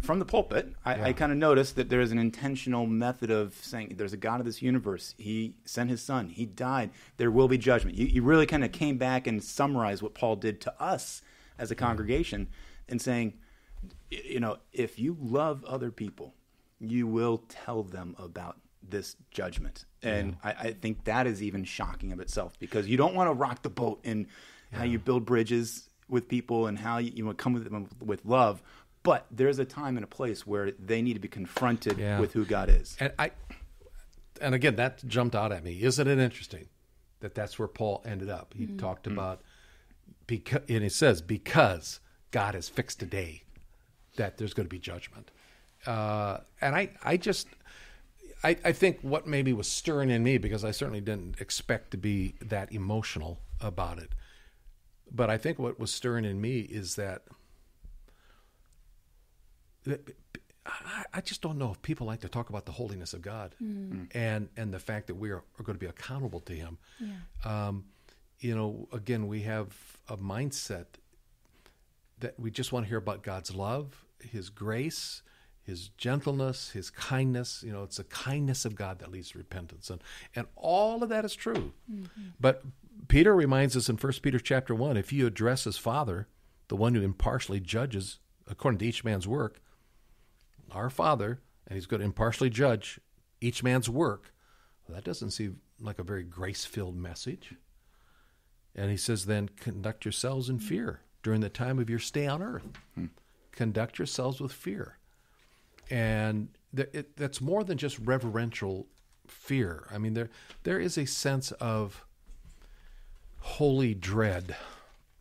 [0.00, 0.74] from the pulpit.
[0.84, 4.18] I, I kind of noticed that there is an intentional method of saying there's a
[4.18, 5.14] God of this universe.
[5.18, 6.30] He sent his son.
[6.30, 6.90] He died.
[7.16, 7.96] There will be judgment.
[7.96, 11.22] You, you really kind of came back and summarized what Paul did to us
[11.58, 11.84] as a mm-hmm.
[11.84, 12.48] congregation
[12.88, 13.34] and saying,
[14.10, 16.34] you know, if you love other people,
[16.80, 19.84] you will tell them about this judgment.
[20.02, 23.34] And I, I think that is even shocking of itself because you don't want to
[23.34, 24.26] rock the boat in
[24.72, 28.24] how you build bridges with people and how you, you know, come with them with
[28.24, 28.62] love.
[29.02, 32.20] But there's a time and a place where they need to be confronted Yeah.
[32.20, 32.96] with who God is.
[33.00, 33.32] And I
[34.40, 35.82] and again that jumped out at me.
[35.82, 36.68] Isn't it interesting
[37.20, 38.54] that that's where Paul ended up?
[38.56, 39.40] He talked about
[40.26, 43.42] because and he says because God has fixed a day
[44.16, 45.30] that there's going to be judgment.
[45.86, 47.48] Uh, and I I just
[48.42, 51.96] I, I think what maybe was stirring in me because I certainly didn't expect to
[51.98, 54.14] be that emotional about it.
[55.12, 57.24] But I think what was stirring in me is that
[59.84, 60.16] that-
[60.66, 63.54] I, I just don't know if people like to talk about the holiness of God
[64.14, 66.78] and and the fact that we are, are going to be accountable to Him.
[67.44, 67.84] Um,
[68.40, 69.74] you know, again, we have
[70.08, 70.86] a mindset
[72.20, 75.22] that we just want to hear about God's love, His grace,
[75.70, 77.62] His gentleness, His kindness.
[77.66, 80.02] You know, it's the kindness of God that leads to repentance, and
[80.36, 81.72] and all of that is true.
[81.90, 82.28] Mm-hmm.
[82.38, 82.62] But
[83.08, 86.28] Peter reminds us in First Peter chapter one: if you address as Father,
[86.68, 89.60] the one who impartially judges according to each man's work,
[90.70, 93.00] our Father, and He's going to impartially judge
[93.40, 94.32] each man's work.
[94.86, 97.54] Well, that doesn't seem like a very grace-filled message.
[98.74, 100.62] And he says, then conduct yourselves in mm.
[100.62, 102.68] fear during the time of your stay on earth.
[102.94, 103.06] Hmm.
[103.50, 104.98] Conduct yourselves with fear.
[105.90, 108.86] And th- it, that's more than just reverential
[109.26, 109.86] fear.
[109.90, 110.30] I mean, there
[110.62, 112.04] there is a sense of
[113.40, 114.56] holy dread.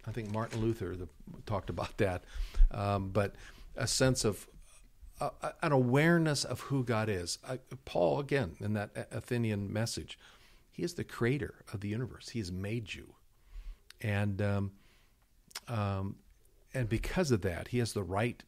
[0.05, 1.07] I think Martin Luther the,
[1.45, 2.23] talked about that,
[2.71, 3.35] um, but
[3.75, 4.47] a sense of
[5.21, 5.29] uh,
[5.61, 7.37] an awareness of who God is.
[7.85, 10.17] Paul, again, in that Athenian message,
[10.71, 12.29] he is the creator of the universe.
[12.29, 13.15] He has made you,
[14.01, 14.71] and um,
[15.67, 16.15] um,
[16.73, 18.43] and because of that, he has the right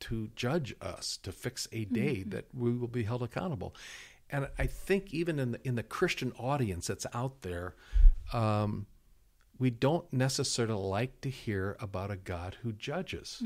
[0.00, 3.74] to judge us, to fix a day that we will be held accountable.
[4.30, 7.74] And I think even in the, in the Christian audience that's out there,
[8.32, 8.86] um,
[9.58, 13.42] we don't necessarily like to hear about a God who judges.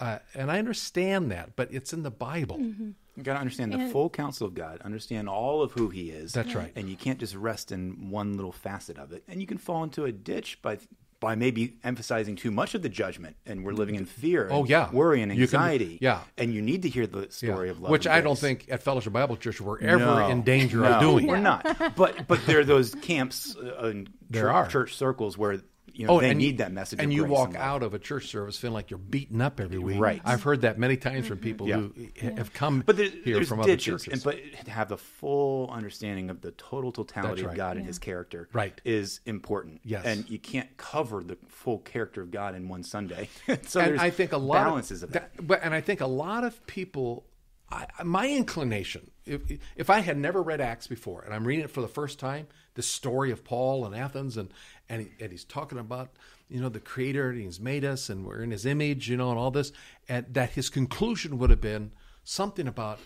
[0.00, 2.58] Uh, and I understand that, but it's in the Bible.
[2.60, 6.10] You got to understand the And- full counsel of God, understand all of who He
[6.10, 6.32] is.
[6.32, 6.72] That's right.
[6.74, 9.22] And you can't just rest in one little facet of it.
[9.28, 10.78] And you can fall into a ditch by
[11.22, 14.48] by maybe emphasizing too much of the judgment, and we're living in fear.
[14.50, 14.90] Oh, yeah.
[14.90, 15.98] worry and You can- anxiety.
[16.02, 16.20] yeah.
[16.36, 18.82] and you need to hear the story of love, Which and I don't think at
[18.82, 20.28] Fellowship Bible Church we're ever No.
[20.28, 21.28] in danger No, of doing.
[21.28, 21.64] We're not.
[21.96, 24.66] But but there are those camps uh, in There church, are.
[24.68, 25.60] church circles where
[25.94, 26.98] you know oh, they Oh, and need you- that message.
[27.00, 29.40] And of you grace walk and out of a church service feeling like you're beaten
[29.40, 30.00] up every week.
[30.00, 30.20] Right.
[30.24, 31.44] I've heard that many times from mm-hmm.
[31.44, 31.76] people Yeah.
[31.76, 34.12] who have come But there, here there's from other churches.
[34.12, 37.56] and, but to have the full understanding of the total totality That's of right.
[37.56, 38.80] God and His character, Right.
[38.84, 39.80] is important.
[39.84, 40.04] Yes.
[40.04, 43.28] and you can't cover the full character of God in one Sunday.
[43.66, 45.46] so and there's I think a lot balances of, of, that.
[45.46, 47.26] But and I think a lot of people,
[47.70, 51.70] I, my inclination, if if I had never read Acts before and I'm reading it
[51.70, 54.50] for the first time, the story of Paul and Athens, and
[54.88, 56.10] and, he, and he's talking about
[56.48, 59.30] you know the Creator and He's made us and we're in His image, you know,
[59.30, 59.72] and all this,
[60.08, 61.92] and that his conclusion would have been
[62.24, 62.98] something about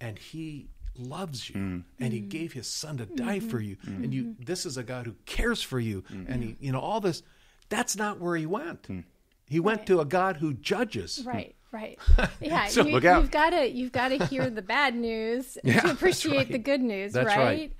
[0.00, 1.82] and He loves you, mm.
[2.00, 3.48] and He gave His Son to die mm-hmm.
[3.48, 4.24] for you, and you.
[4.24, 4.44] Mm-hmm.
[4.44, 6.32] This is a God who cares for you, mm-hmm.
[6.32, 7.22] and He, you know, all this.
[7.68, 8.86] That's not where He went.
[8.86, 9.00] Hmm.
[9.46, 11.22] He went to a God who judges.
[11.24, 11.98] Right, right.
[12.40, 13.22] Yeah, So you, look out.
[13.22, 16.48] You've got to you've got to hear the bad news Yeah, to appreciate right.
[16.52, 17.38] the good news, That's right?
[17.38, 17.72] right.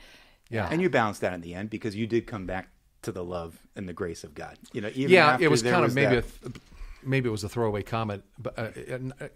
[0.51, 0.69] Yeah.
[0.71, 2.69] And you balance that in the end because you did come back
[3.03, 4.57] to the love and the grace of God.
[4.73, 6.57] You know, even yeah, after it was there kind of maybe that- a th-
[7.05, 9.29] maybe it was a throwaway comment, but uh, and, uh,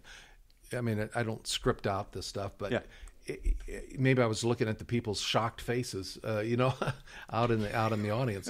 [0.77, 2.81] I mean I don't script out this stuff, but Yeah.
[3.27, 6.75] it, it- maybe I was looking at the people's shocked faces, uh, you know,
[7.33, 8.49] out in the out in the audience.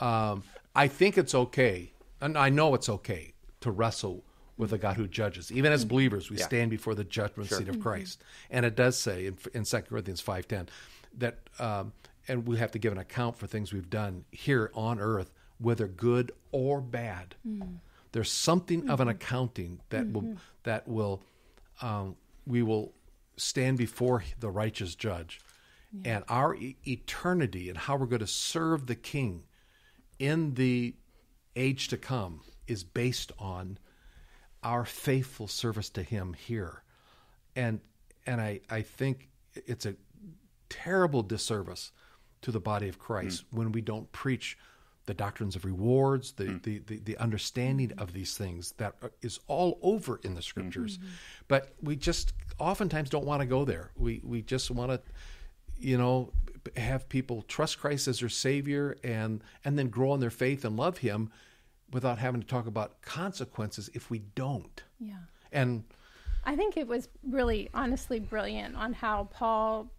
[0.00, 4.24] Um, I think it's okay, and I know it's okay to wrestle
[4.56, 5.50] with a God who judges.
[5.50, 6.46] Even as believers, we Yeah.
[6.46, 10.20] stand before the judgment seat of Christ, and it does say in, in 2 Corinthians
[10.20, 10.68] five ten
[11.16, 11.92] that, um,
[12.28, 15.86] and we have to give an account for things we've done here on earth, whether
[15.88, 17.34] good or bad.
[18.12, 21.20] There's something of an accounting that will that will
[21.82, 22.92] um, we will
[23.36, 25.40] stand before the righteous judge,
[26.04, 29.42] and our e- eternity and how we're going to serve the King
[30.20, 30.94] in the
[31.56, 33.78] age to come is based on
[34.64, 36.82] our faithful service to him here.
[37.54, 37.80] And
[38.26, 39.94] and i i think it's a
[40.68, 41.92] terrible disservice
[42.42, 43.58] to the body of christ hmm.
[43.58, 44.58] when we don't preach
[45.06, 46.56] the doctrines of rewards the, hmm.
[46.62, 50.96] the, the, the understanding of these things that is all over in the scriptures.
[50.96, 51.08] Mm-hmm.
[51.46, 53.90] But we just oftentimes don't want to go there.
[53.96, 55.00] We we just want to
[55.78, 56.32] you know
[56.78, 60.74] have people trust Christ as their savior and and then grow in their faith and
[60.74, 61.30] love him
[61.94, 65.14] without having to talk about consequences if we don't Yeah.
[65.52, 65.84] and
[66.44, 69.90] I think it was really honestly brilliant on how Paul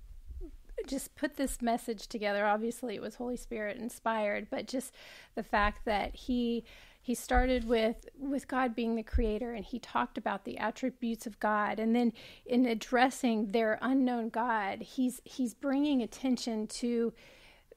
[0.85, 2.45] just put this message together.
[2.45, 4.93] Obviously, it was Holy Spirit inspired, but just
[5.33, 6.63] the fact that he
[7.01, 11.39] he started with with God being the creator and he talked about the attributes of
[11.39, 12.13] God and then
[12.45, 17.11] in addressing their unknown God, he's he's bringing attention to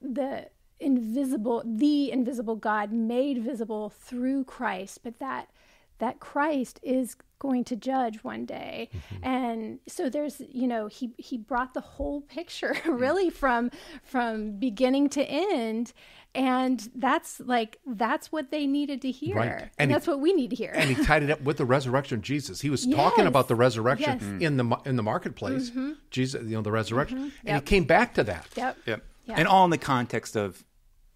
[0.02, 0.48] the
[0.81, 5.51] invisible the invisible God made visible through Christ, but that
[5.99, 8.88] that Christ is going to judge one day.
[9.21, 13.71] And so there's, you know, he he brought the whole picture really from
[14.05, 15.93] from beginning to end
[16.35, 19.37] and that's like that's what they needed to hear.
[19.37, 19.49] Right.
[19.51, 20.71] And, And he- that's what we need to hear.
[20.73, 22.61] and he tied it up with the resurrection of Jesus.
[22.61, 24.23] He was talking about the resurrection Yes.
[24.23, 24.43] Mm-hmm.
[24.43, 25.73] in the in the marketplace.
[26.11, 28.47] Jesus, you know, the resurrection, and he came back to that.
[28.57, 28.77] yep.
[28.87, 29.03] Yep.
[29.27, 29.35] Yeah.
[29.37, 30.64] And all in the context of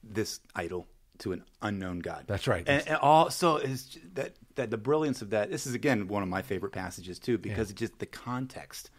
[0.02, 0.86] this idol
[1.18, 2.24] to an unknown God.
[2.26, 2.64] That's right.
[2.66, 5.50] And, and all so is that that the brilliance of that.
[5.50, 8.90] This is again one of my favorite passages too because it just the context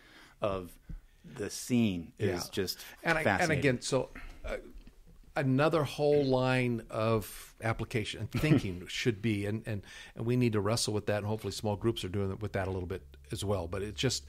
[0.42, 0.72] of
[1.38, 2.50] the scene is Yeah.
[2.52, 4.10] just and I, and again, so
[4.46, 4.58] uh,
[5.36, 9.84] another whole line of application and thinking should be, and, and
[10.16, 12.54] and we need to wrestle with that, and hopefully small groups are doing it with
[12.54, 13.68] that a little bit as well.
[13.68, 14.26] But it's just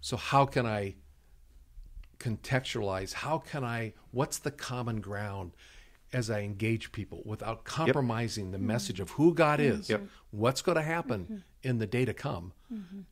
[0.00, 0.94] so how can I
[2.18, 3.12] contextualize?
[3.12, 3.94] How can I?
[4.10, 5.52] What's the common ground?
[6.12, 9.90] As I engage people without compromising the message of who God is,
[10.30, 12.52] what's going to happen in the day to come,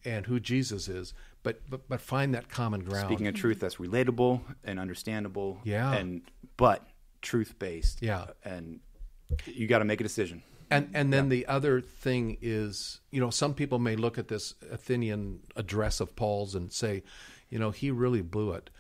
[0.05, 3.07] and who Jesus is, but, but but find that common ground.
[3.07, 5.61] speaking of truth that's relatable and understandable.
[5.63, 5.93] Yeah.
[5.93, 6.23] And
[6.57, 6.87] but
[7.23, 8.03] truth based.
[8.03, 8.27] Yeah.
[8.45, 8.81] And
[9.45, 10.43] you got to make a decision.
[10.71, 14.55] And and then the other thing is, you know, some people may look at this
[14.71, 17.05] Athenian address of Paul's and say,
[17.49, 18.71] you know, he really blew it.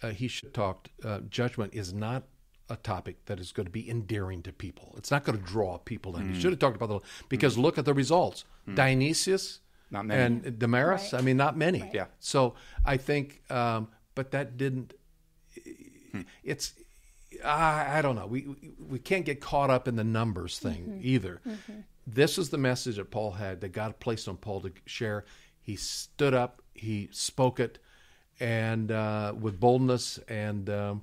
[0.00, 0.90] Uh, he should have talked.
[1.04, 2.24] Uh, judgment is not
[2.72, 4.94] a topic that is going to be endearing to people.
[4.96, 6.34] It's not going to draw people in.
[6.34, 8.44] You should have talked about the because look at the results.
[8.74, 10.22] Dionysius, Not many.
[10.46, 11.12] and Damaris.
[11.12, 11.18] Right.
[11.20, 11.90] I mean, not many.
[11.92, 12.06] Yeah.
[12.20, 12.54] So
[12.84, 14.94] I think, um, but that didn't.
[16.44, 16.74] It's
[17.44, 18.26] I, I don't know.
[18.26, 21.40] We we- we can't get caught up in the numbers thing either.
[22.06, 25.24] This is the message that Paul had that God placed on Paul to share.
[25.62, 27.78] He stood up, he spoke it,
[28.40, 31.02] and uh, with boldness and um,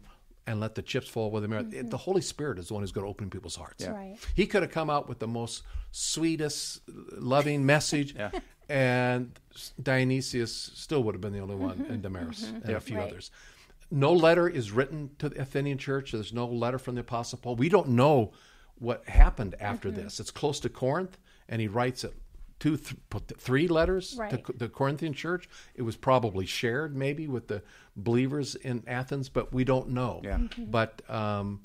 [0.50, 1.58] and let the chips fall where they may.
[1.58, 1.90] Mm-hmm.
[1.90, 3.88] The Holy Spirit is the one who's going to open people's hearts.
[3.88, 4.18] Right.
[4.34, 6.82] He could have come out with the most sweetest,
[7.12, 8.16] loving message,
[8.68, 9.40] and
[9.82, 11.94] Dionysius still would have been the only one, mm-hmm.
[11.94, 12.68] and Damaris mm-hmm.
[12.68, 13.08] and a few Right.
[13.08, 13.30] others.
[13.92, 16.14] No letter is written to the Athenian church.
[16.14, 17.56] There's no letter from the Apostle Paul.
[17.56, 18.32] We don't know
[18.80, 20.20] what happened after this.
[20.20, 22.16] It's close to Corinth, and he writes it
[22.60, 22.96] two, th-
[23.38, 24.46] three letters Right.
[24.46, 25.48] to the Corinthian church.
[25.76, 27.64] It was probably shared maybe with the
[27.96, 30.22] believers in Athens, but we don't know.
[30.24, 30.40] Yeah.
[30.58, 31.62] But um,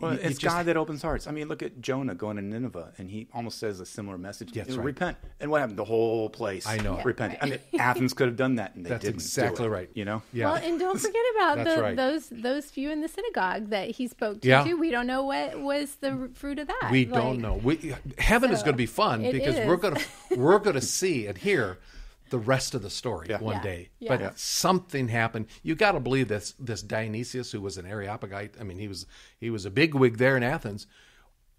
[0.00, 1.26] Well, you- you it's just- God that opens hearts.
[1.26, 4.52] I mean, look at Jonah going to Nineveh, and he almost says a similar message.
[4.52, 4.84] That's You right.
[4.86, 5.78] Repent, and what happened?
[5.78, 6.66] The whole place.
[6.66, 6.96] I know.
[6.96, 7.02] Yeah.
[7.04, 7.38] Repent.
[7.40, 9.18] I mean, Athens could have done that, and they That's didn't.
[9.18, 9.90] do exactly it, right.
[9.94, 10.22] You know.
[10.32, 10.46] Yeah.
[10.52, 11.96] Well, and don't forget about the, right.
[11.96, 14.64] those those few in the synagogue that he spoke to Yeah.
[14.64, 14.76] too.
[14.76, 16.88] We don't know what was the fruit of that.
[16.90, 17.54] We Like, don't know.
[17.62, 20.04] We, heaven is going to be fun it because we're going to
[20.36, 21.78] we're going to see and hear
[22.30, 23.40] the rest of the story Yeah.
[23.40, 23.62] one Yeah.
[23.62, 23.88] day.
[23.98, 24.08] Yeah.
[24.08, 24.30] But Yeah.
[24.36, 25.46] something happened.
[25.62, 28.54] You got to believe this this Dionysius, who was an Areopagite.
[28.60, 29.06] I mean, he was
[29.38, 30.86] he was a bigwig there in Athens.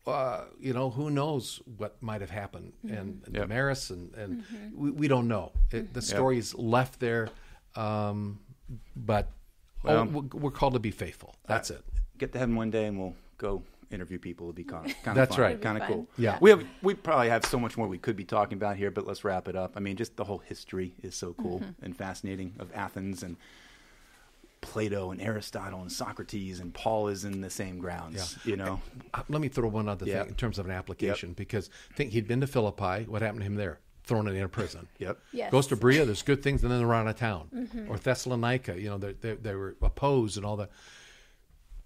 [0.05, 3.49] Uh, you know, who knows what might have happened, and, and Yep.
[3.49, 4.43] Damaris, and, and
[4.74, 5.51] we, we don't know.
[5.70, 7.28] It, the story is left there,
[7.76, 8.39] um,
[8.95, 9.28] but
[9.84, 11.36] oh, Well- we're, we're called to be faithful.
[11.45, 11.84] That's it.
[12.18, 14.46] Get to heaven one day, and we'll go interview people.
[14.48, 15.62] It'll be kind of, kind of That's fun, right.
[15.62, 16.08] kind of cool.
[16.18, 16.38] Yeah.
[16.42, 19.06] we have we probably have so much more we could be talking about here, but
[19.08, 19.74] let's wrap it up.
[19.76, 23.38] I mean, just the whole history is so cool and fascinating of Athens and
[24.62, 28.38] Plato and Aristotle and Socrates and Paul is in the same grounds.
[28.44, 28.82] You know,
[29.14, 30.22] Uh, Let me throw one other Yeah.
[30.22, 33.06] thing in terms of an application because I think he'd been to Philippi.
[33.06, 33.80] What happened to him there?
[34.04, 34.88] Thrown in a prison.
[35.00, 35.52] yep, Yes.
[35.52, 37.88] Goes to Berea, there's good things, and then they're out of town.
[37.90, 40.72] Or Thessalonica, you know, they, they, they were opposed and all that.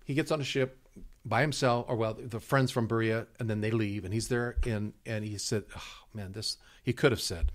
[0.06, 0.78] He gets on a ship
[1.24, 4.58] by himself, or well, the friends from Berea, and then they leave, and he's there,
[4.66, 7.52] and and he said, oh, "Man, this." He could have said,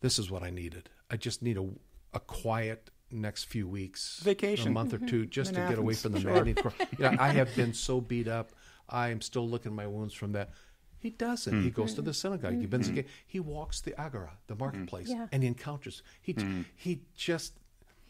[0.00, 0.90] "This is what I needed.
[1.10, 1.68] I just need a
[2.12, 4.68] a quiet." Next few weeks, Vacation.
[4.68, 5.06] a month or mm-hmm.
[5.06, 6.32] two, just In to get away from the Sure.
[6.32, 6.54] maddening.
[6.54, 8.52] cor- You know, I have been so beat up.
[8.88, 10.48] I am still licking my wounds from that.
[10.98, 11.62] He doesn't.
[11.62, 11.74] He mm.
[11.74, 12.58] goes to the synagogue.
[12.58, 13.00] He bends mm-hmm.
[13.00, 13.10] again.
[13.26, 15.16] He walks the agora, the marketplace, mm.
[15.16, 15.26] Yeah.
[15.30, 16.02] and he encounters.
[16.22, 16.64] He mm.
[16.74, 17.58] he just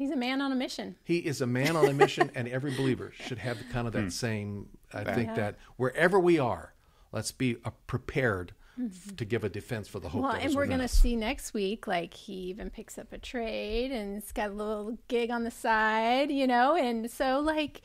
[0.02, 0.96] He's a man on a mission.
[1.04, 4.12] he is a man on a mission, and every believer should have kind of that
[4.12, 4.68] same.
[4.92, 5.34] I think Yeah.
[5.36, 6.74] that wherever we are,
[7.12, 10.22] let's be uh, prepared f- to give a defense for the hope.
[10.22, 13.18] Well, that and we're going to see next week, like he even picks up a
[13.18, 17.80] trade and it's got a little gig on the side, you know, and so like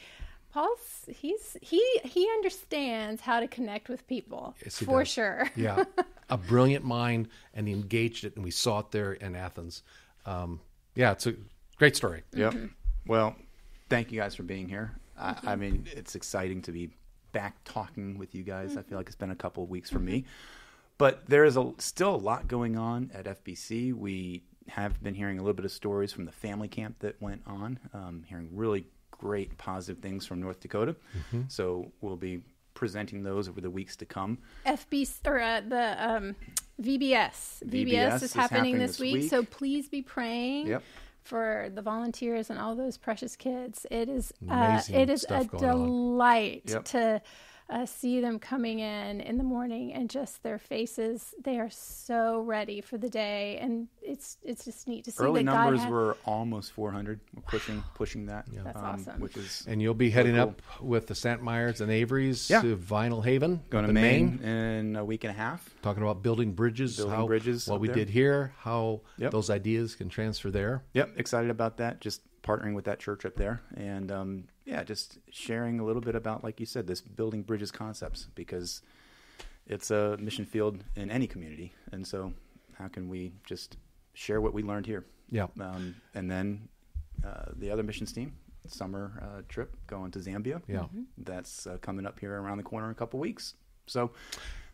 [0.51, 5.07] Paul's he's he he understands how to connect with people Yes, for does.
[5.09, 5.49] sure.
[5.55, 5.83] yeah,
[6.29, 9.83] a brilliant mind, and he engaged it, and we saw it there in Athens.
[10.25, 10.59] Um,
[10.95, 11.35] yeah, it's a
[11.77, 12.23] great story.
[12.33, 12.55] Yep.
[13.05, 13.35] Well,
[13.89, 14.91] thank you guys for being here.
[15.17, 16.91] I, I mean, it's exciting to be
[17.31, 18.77] back talking with you guys.
[18.77, 20.25] I feel like it's been a couple of weeks for me,
[20.97, 23.93] but there is a, still a lot going on at FBC.
[23.93, 27.41] We have been hearing a little bit of stories from the family camp that went
[27.47, 30.95] on, um, hearing really great positive things from North Dakota.
[31.47, 32.41] So we'll be
[32.73, 34.37] presenting those over the weeks to come.
[34.65, 36.35] FBC or uh, the um,
[36.81, 37.63] VBS.
[37.63, 40.67] VBS, is, happening, this, week, so please be praying.
[40.67, 40.83] Yep.
[41.27, 45.47] For the volunteers and all those precious kids, It is uh, it is a stuff
[45.49, 45.69] going on.
[45.85, 46.85] delight Yep.
[46.85, 47.21] to
[47.69, 51.33] uh, see them coming in in the morning and just their faces.
[51.43, 55.43] They are so ready for the day, and it's it's just neat to see Early
[55.43, 57.19] that God numbers had- were almost 400.
[57.35, 59.19] We're pushing pushing that, um, That's awesome.
[59.19, 60.43] which is And you'll be heading cool.
[60.43, 62.61] up with the Sant Myers and Averys Yeah.
[62.61, 65.69] to Vinalhaven, going to in Maine, in a week and a half.
[65.81, 67.95] talking about building bridges, Building how, bridges what we there.
[67.95, 69.31] did here, how Yep.
[69.31, 70.83] those ideas can transfer there.
[70.93, 71.99] Yep, excited about that.
[72.01, 76.15] Just partnering with that church up there, and um, yeah, just sharing a little bit
[76.15, 78.81] about, like you said, this building bridges concepts because
[79.67, 82.33] it's a mission field in any community, and so
[82.77, 83.77] how can we just
[84.13, 85.05] share what we learned here?
[85.29, 85.47] Yeah.
[85.59, 86.69] Um, and then
[87.25, 88.33] uh, the other missions team
[88.67, 90.61] summer uh, trip going to Zambia.
[90.67, 90.85] Yeah.
[91.17, 93.53] that's uh, coming up here around the corner in a couple weeks.
[93.85, 94.11] So,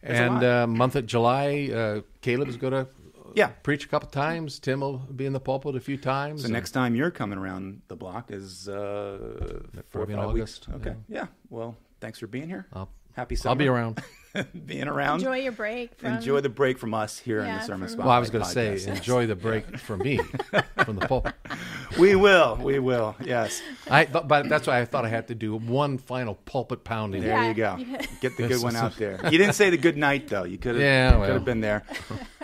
[0.01, 2.87] there's a And uh, month of July, uh, Caleb is going to
[3.35, 3.47] Yeah.
[3.63, 4.59] preach a couple times.
[4.59, 6.41] Tim will be in the pulpit a few times.
[6.41, 10.19] So and- next time you're coming around the block is uh, four or Maybe in
[10.19, 10.81] five August, weeks.
[10.87, 10.95] Okay.
[11.07, 11.27] Yeah.
[11.49, 12.67] Well, thanks for being here.
[12.73, 13.51] I'll, Happy summer.
[13.51, 14.01] I'll be around.
[14.65, 15.19] being around.
[15.19, 15.99] enjoy your break.
[15.99, 18.31] From, Enjoy the break from us here in the Sermon from- Spotlight Well, I was
[18.31, 18.87] going to say, podcast.
[18.97, 20.17] enjoy the break from me,
[20.83, 21.35] from the pulpit.
[21.99, 22.55] we will.
[22.55, 23.15] We will.
[23.23, 23.61] Yes.
[23.87, 27.21] I, but, but that's why I thought I had to do one final pulpit pounding.
[27.21, 27.47] There Yeah.
[27.49, 27.99] you go.
[28.21, 29.19] Get the good one out there.
[29.25, 30.45] You didn't say the good night though.
[30.45, 30.81] You could have.
[30.83, 31.83] Yeah, Could have been there.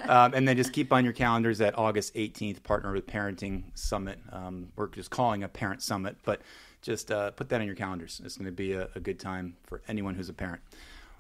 [0.08, 4.20] Um, and then just keep on your calendars that August 18th, partner with Parenting Summit.
[4.32, 6.42] Um, we're just calling a parent summit, but
[6.82, 8.22] just uh, put that on your calendars.
[8.24, 10.62] It's going to be a, a good time for anyone who's a parent.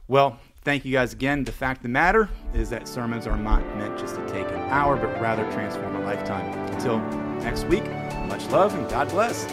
[0.08, 1.44] Well, thank you guys again.
[1.44, 4.60] The fact of the matter is that sermons are not meant just to take an
[4.70, 6.52] hour, but rather transform a lifetime.
[6.74, 7.00] Until
[7.44, 7.86] next week,
[8.28, 9.46] much love and God bless.